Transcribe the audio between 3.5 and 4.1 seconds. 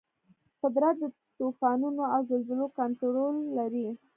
لري.